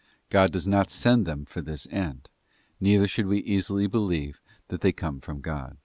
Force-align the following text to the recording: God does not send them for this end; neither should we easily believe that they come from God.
God 0.31 0.51
does 0.51 0.65
not 0.67 0.89
send 0.89 1.27
them 1.27 1.45
for 1.45 1.61
this 1.61 1.85
end; 1.91 2.31
neither 2.79 3.07
should 3.07 3.27
we 3.27 3.37
easily 3.41 3.85
believe 3.85 4.41
that 4.69 4.81
they 4.81 4.91
come 4.91 5.19
from 5.21 5.41
God. 5.41 5.77